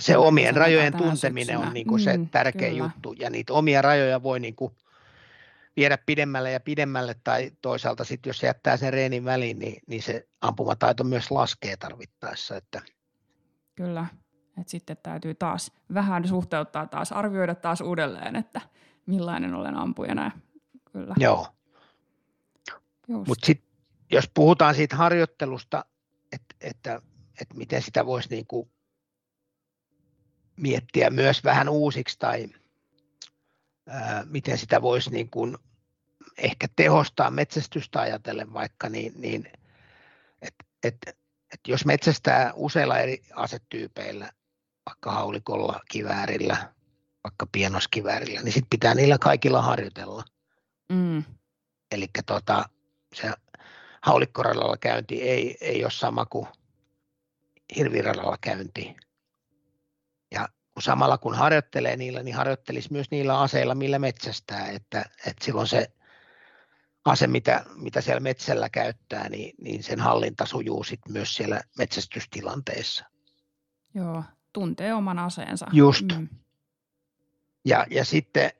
[0.01, 1.69] Se omien rajojen tunteminen syksynä.
[1.69, 2.85] on niin kuin se mm, tärkeä kyllä.
[2.85, 4.77] juttu, ja niitä omia rajoja voi niin kuin
[5.77, 10.29] viedä pidemmälle ja pidemmälle, tai toisaalta sitten jos jättää sen reenin väliin, niin, niin se
[10.41, 12.57] ampumataito myös laskee tarvittaessa.
[12.57, 12.83] Että.
[13.75, 14.07] Kyllä,
[14.59, 18.61] että sitten täytyy taas vähän suhteuttaa taas, arvioida taas uudelleen, että
[19.07, 20.31] millainen olen ampujana.
[20.93, 21.15] Kyllä.
[21.19, 21.47] Joo.
[23.09, 23.73] Mutta sitten
[24.13, 25.85] jos puhutaan siitä harjoittelusta,
[26.33, 27.03] että, että,
[27.41, 28.71] että miten sitä voisi niinku
[30.57, 32.49] miettiä myös vähän uusiksi tai
[33.89, 35.59] ää, miten sitä voisi niin kuin
[36.39, 39.53] ehkä tehostaa metsästystä ajatellen vaikka, niin, niin
[40.43, 40.97] että et,
[41.53, 44.33] et jos metsästää useilla eri asetyypeillä,
[44.87, 46.73] vaikka haulikolla, kiväärillä,
[47.25, 50.25] vaikka pienoskiväärillä, niin sitten pitää niillä kaikilla harjoitella.
[50.93, 51.25] Mm.
[51.93, 52.69] Eli tota,
[53.15, 53.33] se
[54.03, 56.47] haulikkoradalla käynti ei, ei ole sama kuin
[57.77, 58.97] hirviradalla käynti.
[60.77, 65.67] Ja samalla kun harjoittelee niillä, niin harjoittelisi myös niillä aseilla, millä metsästää, että, että silloin
[65.67, 65.93] se
[67.05, 73.05] ase, mitä, mitä siellä metsällä käyttää, niin, niin sen hallinta sujuu sit myös siellä metsästystilanteessa.
[73.95, 75.67] Joo, tuntee oman aseensa.
[75.73, 76.07] Just.
[76.19, 76.29] Mm.
[77.65, 78.51] Ja, ja sitten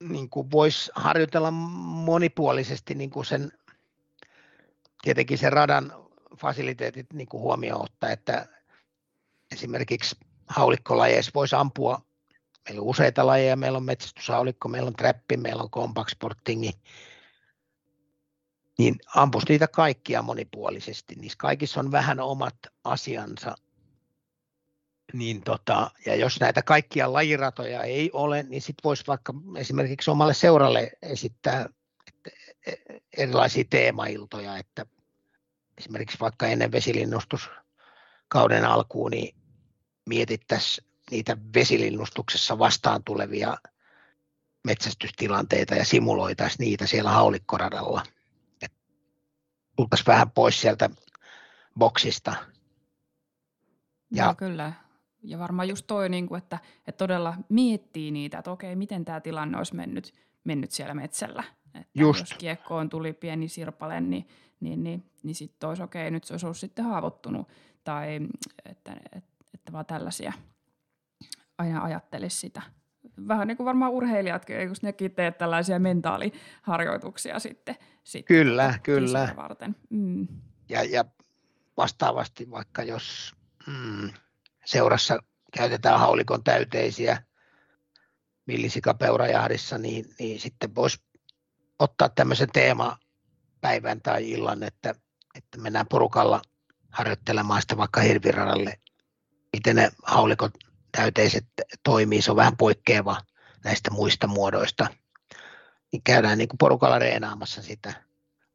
[0.00, 3.52] niin kuin voisi harjoitella monipuolisesti niin kuin sen
[5.02, 5.92] tietenkin se radan
[6.36, 8.46] fasiliteetit niin kuin huomioon ottaa, että
[9.52, 12.00] esimerkiksi haulikkolajeissa voisi ampua,
[12.68, 16.72] meillä on useita lajeja, meillä on metsästyshaulikko, meillä on trappi, meillä on compact sportingi,
[18.78, 21.14] niin ampus niitä kaikkia monipuolisesti.
[21.14, 23.54] Niissä kaikissa on vähän omat asiansa.
[25.12, 30.34] Niin tota, ja jos näitä kaikkia lajiratoja ei ole, niin sitten voisi vaikka esimerkiksi omalle
[30.34, 31.68] seuralle esittää
[33.16, 34.86] erilaisia teemailtoja, että
[35.78, 39.39] esimerkiksi vaikka ennen vesilinnustuskauden alkuun, niin
[40.10, 43.56] mietittäisiin niitä vesilinnustuksessa vastaan tulevia
[44.64, 48.02] metsästystilanteita ja simuloitaisiin niitä siellä haulikkoradalla.
[49.76, 50.90] Tultaisiin vähän pois sieltä
[51.78, 52.34] boksista.
[54.10, 54.72] Ja, Joo, kyllä.
[55.22, 59.20] Ja varmaan just toi, niin kuin, että, että todella miettii niitä, että okei, miten tämä
[59.20, 61.44] tilanne olisi mennyt, mennyt siellä metsällä.
[61.74, 62.20] Että Just.
[62.20, 64.28] Jos kiekkoon tuli pieni sirpale, niin,
[64.60, 67.48] niin, niin, niin sitten olisi okei, nyt se olisi ollut sitten haavoittunut.
[67.84, 68.20] Tai
[68.64, 70.32] että, että, että vaan tällaisia
[71.58, 72.62] aina ajattelisi sitä.
[73.28, 77.76] Vähän niin kuin varmaan urheilijatkin, eikö nekin tee tällaisia mentaaliharjoituksia sitten.
[78.04, 79.32] sitten kyllä, kyllä.
[79.36, 79.76] Varten.
[79.90, 80.28] Mm.
[80.68, 81.04] Ja, ja
[81.76, 83.34] vastaavasti vaikka jos
[83.66, 84.10] mm,
[84.64, 85.18] seurassa
[85.56, 87.22] käytetään haulikon täyteisiä
[88.46, 90.98] villisikapeurajahdissa, niin, niin sitten voisi
[91.78, 94.94] ottaa tämmöisen teemapäivän tai illan, että,
[95.34, 96.42] että mennään porukalla
[96.90, 98.74] harjoittelemaan sitä vaikka hirviradalle,
[99.52, 100.52] miten ne haulikot
[100.92, 101.46] täyteiset
[101.82, 103.16] toimii, se on vähän poikkeava
[103.64, 104.86] näistä muista muodoista.
[105.92, 107.92] Niin käydään niin kuin porukalla reenaamassa sitä.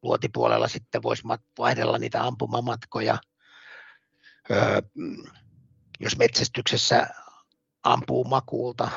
[0.01, 1.23] Luotipuolella sitten voisi
[1.58, 3.17] vaihdella niitä ampumamatkoja.
[4.51, 4.81] Öö,
[5.99, 7.08] jos metsästyksessä
[7.84, 8.89] ampuu makuulta,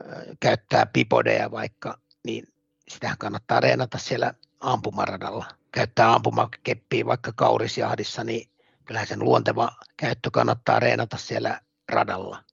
[0.00, 2.44] öö, käyttää pipodeja vaikka, niin
[2.88, 5.44] sitähän kannattaa reenata siellä ampumaradalla.
[5.72, 8.50] Käyttää ampumakeppiä vaikka kaurisjahdissa, niin
[8.88, 12.44] kyllähän sen luonteva käyttö kannattaa reenata siellä radalla.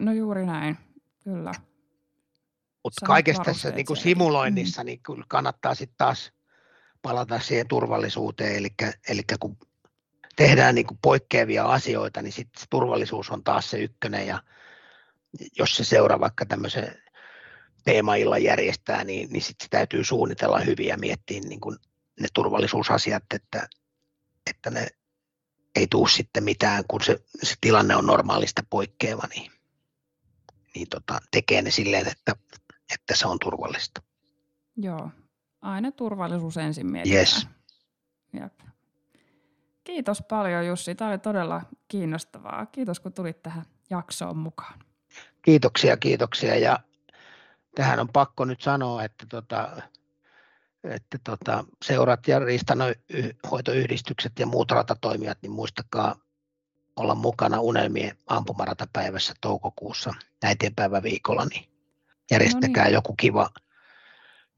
[0.00, 0.78] No juuri näin,
[1.24, 1.52] kyllä.
[2.84, 4.86] Mutta kaikessa tässä niin kuin simuloinnissa mm.
[4.86, 6.32] niin kyllä kannattaa sitten taas
[7.02, 8.68] palata siihen turvallisuuteen, eli,
[9.08, 9.56] eli kun
[10.36, 14.42] tehdään niin kuin poikkeavia asioita, niin sitten turvallisuus on taas se ykkönen, ja
[15.58, 17.02] jos se seuraa vaikka tämmöisen
[17.84, 21.76] teemailla järjestää, niin, niin sitten täytyy suunnitella hyvin ja miettiä niin kuin
[22.20, 23.68] ne turvallisuusasiat, että,
[24.50, 24.86] että ne
[25.76, 29.52] ei tule sitten mitään, kun se, se tilanne on normaalista poikkeava, niin,
[30.74, 32.32] niin tota, tekee ne silleen, että,
[32.94, 34.02] että se on turvallista.
[34.76, 35.10] Joo,
[35.62, 37.18] aina turvallisuus ensin mietitään.
[37.18, 37.46] Yes.
[38.32, 38.60] Jep.
[39.84, 42.66] Kiitos paljon Jussi, tämä oli todella kiinnostavaa.
[42.66, 44.78] Kiitos kun tulit tähän jaksoon mukaan.
[45.42, 46.80] Kiitoksia, kiitoksia ja
[47.74, 49.82] tähän on pakko nyt sanoa, että tota,
[50.84, 56.16] että tota, seurat ja riistanhoitoyhdistykset ja muut ratatoimijat, niin muistakaa
[56.96, 60.14] olla mukana Unelmien ampumaratapäivässä toukokuussa
[61.02, 61.70] viikolla, niin
[62.30, 62.94] järjestäkää no niin.
[62.94, 63.50] joku kiva,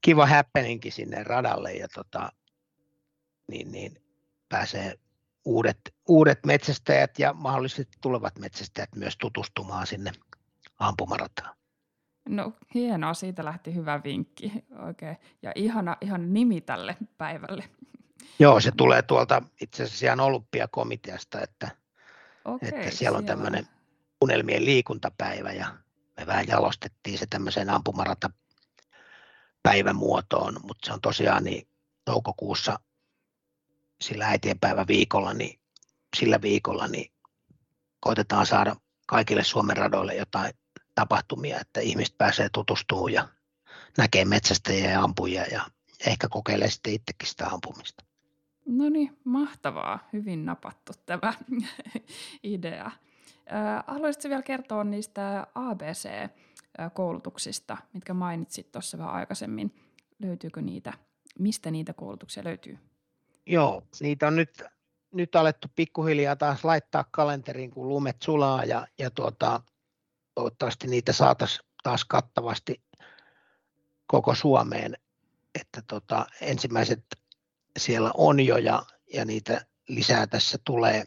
[0.00, 2.32] kiva happeningi sinne radalle ja tota,
[3.50, 4.02] niin, niin
[4.48, 4.98] pääsee
[5.44, 10.12] uudet, uudet metsästäjät ja mahdollisesti tulevat metsästäjät myös tutustumaan sinne
[10.78, 11.56] ampumarataan.
[12.28, 15.16] No hienoa, siitä lähti hyvä vinkki oikein.
[15.42, 17.64] Ja ihana, ihan nimi tälle päivälle.
[18.38, 21.70] Joo, se tulee tuolta itse asiassa ihan olympiakomiteasta, että,
[22.44, 23.66] Okei, että siellä on tämmöinen
[24.20, 25.66] unelmien liikuntapäivä ja
[26.16, 28.30] me vähän jalostettiin se tämmöiseen ampumarata
[29.62, 31.68] päivämuotoon, mutta se on tosiaan niin
[32.04, 32.80] toukokuussa
[34.00, 35.60] sillä äitienpäivä viikolla, niin
[36.16, 37.12] sillä viikolla niin
[38.00, 40.52] koitetaan saada kaikille Suomen radoille jotain
[40.98, 43.28] tapahtumia, että ihmiset pääsee tutustumaan ja
[43.98, 45.62] näkee metsästäjiä ja ampujia ja
[46.06, 48.04] ehkä kokeilee sitten itsekin sitä ampumista.
[48.66, 50.08] No niin, mahtavaa.
[50.12, 51.32] Hyvin napattu tämä
[52.42, 52.90] idea.
[53.86, 59.74] Haluaisitko vielä kertoa niistä ABC-koulutuksista, mitkä mainitsit tuossa vähän aikaisemmin?
[60.18, 60.92] Löytyykö niitä?
[61.38, 62.78] Mistä niitä koulutuksia löytyy?
[63.46, 64.62] Joo, niitä on nyt,
[65.14, 69.60] nyt alettu pikkuhiljaa taas laittaa kalenteriin, kun lumet sulaa ja, ja tuota,
[70.38, 72.82] toivottavasti niitä saataisiin taas kattavasti
[74.06, 74.96] koko Suomeen,
[75.60, 77.04] että tota, ensimmäiset
[77.78, 78.82] siellä on jo ja,
[79.14, 81.04] ja niitä lisää tässä tulee,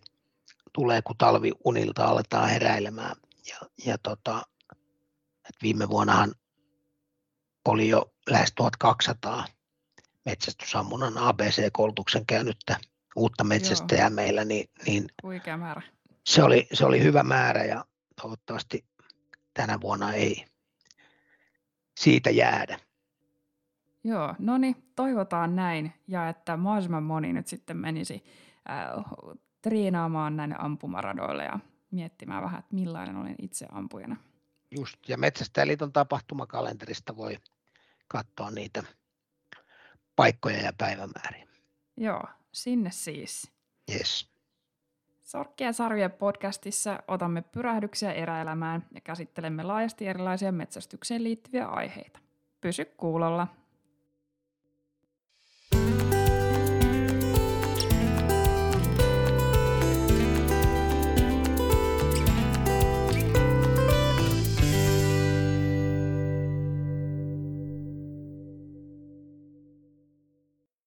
[0.74, 3.16] tulee kun talviunilta aletaan heräilemään.
[3.50, 4.42] Ja, ja tota,
[5.50, 6.34] et viime vuonnahan
[7.66, 9.46] oli jo lähes 1200
[10.26, 12.78] metsästysammunnan ABC-koulutuksen käynyttä
[13.16, 14.16] uutta metsästäjää Joo.
[14.16, 15.08] meillä, niin, niin
[15.58, 15.82] määrä.
[16.26, 17.86] Se, oli, se oli hyvä määrä ja
[18.22, 18.91] toivottavasti
[19.62, 20.46] tänä vuonna ei
[22.00, 22.80] siitä jäädä.
[24.04, 28.24] Joo, no niin, toivotaan näin ja että mahdollisimman moni nyt sitten menisi
[28.70, 29.04] äh,
[29.62, 31.60] treenaamaan näin ampumaradoille ja
[31.92, 34.16] miettimään vähän, että millainen olen itse ampujana.
[34.72, 37.38] Just, ja Metsästäjäliiton tapahtumakalenterista voi
[38.08, 38.84] katsoa niitä
[40.16, 41.48] paikkoja ja päivämääriä.
[41.98, 43.52] Joo, sinne siis.
[43.96, 44.31] Yes.
[45.24, 52.20] Sorkkia sarvien podcastissa otamme pyrähdyksiä eräelämään ja käsittelemme laajasti erilaisia metsästykseen liittyviä aiheita.
[52.62, 53.48] Pysy kuulolla.